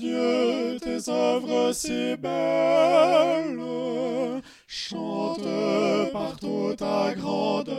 Dieu, 0.00 0.78
tes 0.80 1.10
œuvres 1.10 1.72
si 1.74 2.16
belles, 2.16 3.60
chante 4.66 5.46
partout 6.10 6.74
ta 6.74 7.14
grandeur. 7.14 7.76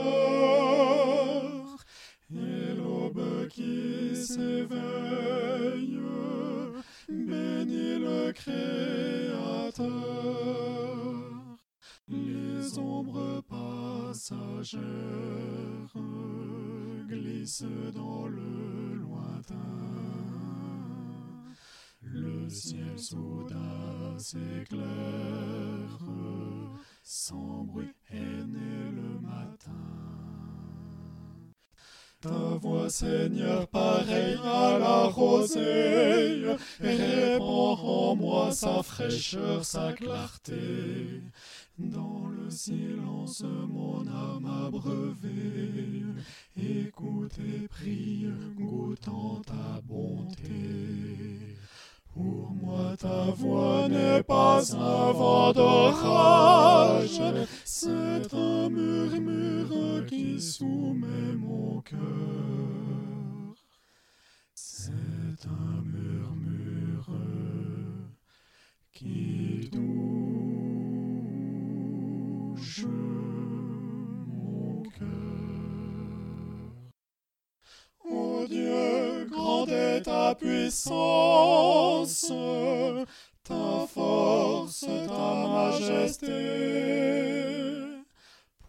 Et 2.32 2.76
l'aube 2.78 3.48
qui 3.50 4.16
s'éveille, 4.16 6.00
bénit 7.10 7.98
le 7.98 8.32
Créateur. 8.34 9.82
Les 12.08 12.78
ombres 12.78 13.42
passagères 13.50 14.80
glissent 17.10 17.66
dans 17.96 18.28
le 18.28 18.94
lointain. 18.94 19.91
Ciel 22.54 23.00
soudain 23.00 24.18
s'éclaire, 24.18 24.82
sans 27.02 27.64
bruit 27.64 27.94
est 28.12 28.46
né 28.46 28.92
le 28.92 29.22
matin. 29.22 29.72
Ta 32.20 32.58
voix, 32.62 32.90
Seigneur, 32.90 33.68
pareille 33.70 34.38
à 34.44 34.78
la 34.78 35.04
rosée, 35.06 36.44
répand 36.82 37.80
en 37.80 38.16
moi 38.18 38.52
sa 38.52 38.84
fraîcheur, 38.84 39.64
sa 39.64 39.94
clarté. 39.94 41.24
Dans 41.80 42.28
le 42.28 42.50
silence, 42.50 43.44
mon 43.44 44.06
âme 44.08 44.66
abreuvée, 44.68 46.04
écoute 46.56 47.40
ta 53.02 53.32
voix 53.32 53.88
n'est 53.90 54.22
pas 54.22 54.62
un 54.76 55.12
vent 55.12 55.52
d'orage, 55.54 57.22
c'est 57.66 58.32
un 58.34 58.70
murmure 58.70 60.06
qui 60.06 60.40
soumet 60.40 61.36
mon 61.36 61.82
cœur. 61.82 61.98
C'est 64.54 65.48
un 65.48 65.82
murmure 65.84 67.10
qui 68.94 69.70
touche 69.72 70.41
ta 80.04 80.36
puissance, 80.36 82.32
ta 83.44 83.88
force, 83.88 84.86
ta 85.08 85.48
majesté. 85.48 86.32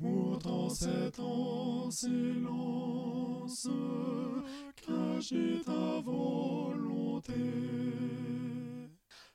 Pourtant 0.01 0.69
c'est 0.69 1.19
en 1.21 1.91
silence 1.91 3.69
qu'agit 4.77 5.61
ta 5.65 6.01
volonté. 6.05 7.33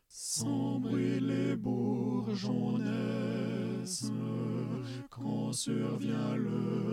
Sans 0.08 0.80
bruit 0.80 1.20
les 1.20 1.56
bourgeons 1.56 2.78
naissent 2.78 4.12
quand 5.09 5.53
survient 5.53 6.36
le 6.36 6.86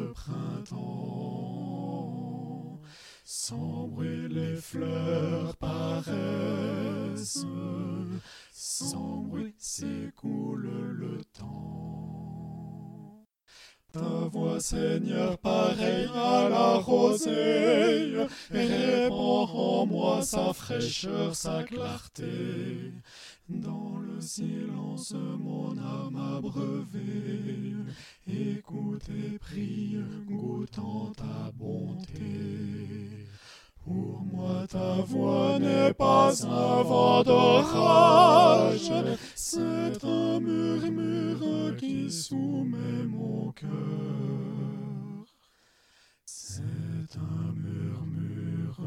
Sans 3.27 3.89
bruit 3.89 4.29
les 4.29 4.57
fleurs 4.57 5.57
paraissent, 5.57 7.47
sans 8.53 9.17
bruit 9.23 9.55
s'écoule 9.57 10.69
le 10.99 11.25
temps. 11.33 13.25
Ta 13.95 14.29
voix, 14.31 14.61
Seigneur, 14.61 15.39
pareille 15.39 16.11
à 16.15 16.51
la 16.51 16.75
rosée, 16.75 18.27
répand 18.51 19.49
en 19.55 19.87
moi 19.87 20.21
sa 20.21 20.53
fraîcheur, 20.53 21.35
sa 21.35 21.63
clarté. 21.63 22.93
Dans 23.49 23.99
le 24.01 24.21
silence, 24.21 25.15
mon 25.15 25.79
âme 25.79 26.37
abreuvée, 26.37 27.73
écoute 28.27 29.09
et 29.09 29.39
prie, 29.39 29.97
goûtant 30.27 31.13
ta 31.17 31.53
bonté. 31.55 32.54
Ta 34.75 35.03
voix 35.07 35.57
n'est 35.61 35.95
pas 35.95 36.33
un 36.45 36.83
vent 36.83 37.23
d'orage, 37.23 38.91
c'est 39.37 40.05
un 40.05 40.41
murmure 40.41 41.77
qui 41.77 42.11
soumet 42.11 43.05
mon 43.07 43.53
cœur. 43.53 43.69
C'est 46.27 47.17
un 47.17 47.53
murmure 47.53 48.81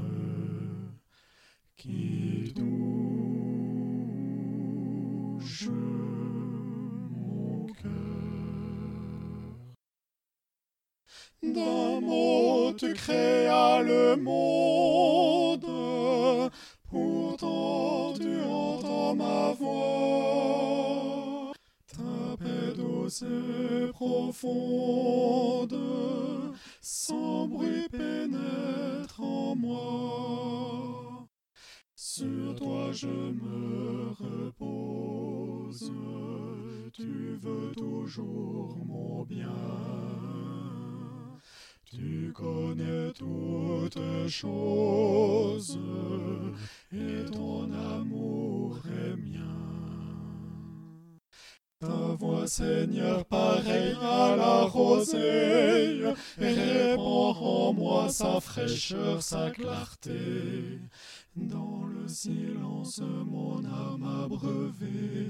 qui 1.77 2.53
touche 2.53 2.86
D'un 11.43 12.01
mot 12.01 12.73
tu 12.73 12.93
créas 12.93 13.81
le 13.83 14.15
monde, 14.15 15.67
pourtant 16.89 18.13
tu 18.13 18.41
entends 18.43 19.15
ma 19.15 19.53
voix. 19.53 21.53
Ta 21.88 22.38
paix 22.39 22.73
douce 22.75 23.23
et 23.23 23.91
profonde, 23.91 25.77
sans 26.81 27.47
bruit 27.47 27.88
pénètre 27.91 29.21
en 29.21 29.55
moi. 29.55 31.27
Sur 31.95 32.55
toi 32.55 32.91
je 32.91 33.07
me 33.07 34.09
repose, 34.19 35.94
tu 36.94 37.38
veux 37.41 37.71
toujours 37.75 38.75
mon 38.88 39.23
bien. 39.23 39.47
Connais 42.37 43.13
toutes 43.13 44.27
choses, 44.27 45.79
et 46.93 47.25
ton 47.31 47.71
amour 47.71 48.77
est 48.85 49.15
mien. 49.15 49.47
Ta 51.79 52.15
voix, 52.19 52.45
Seigneur, 52.45 53.25
pareille 53.25 53.95
à 53.99 54.35
la 54.35 54.65
rosée, 54.65 56.03
répand 56.37 57.35
en 57.39 57.73
moi 57.73 58.09
sa 58.09 58.39
fraîcheur, 58.39 59.23
sa 59.23 59.49
clarté. 59.49 60.79
Dans 61.35 61.85
le 61.85 62.07
silence, 62.07 63.01
mon 63.25 63.65
âme 63.65 64.23
abreuvée, 64.25 65.26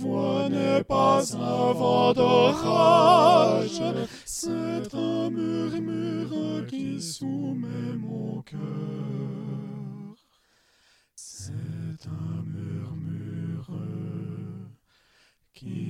voix 0.00 0.48
n'est 0.48 0.82
pas 0.84 1.22
un 1.36 1.72
vent 1.72 2.12
d'orage, 2.14 3.82
c'est 4.24 4.94
un 4.94 5.30
murmure 5.30 6.66
qui 6.66 7.00
soumet 7.00 7.96
mon 7.98 8.40
cœur. 8.42 8.58
C'est 11.14 12.06
un 12.06 12.42
murmure 12.46 13.70
qui 15.52 15.89